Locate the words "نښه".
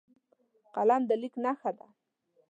1.43-1.71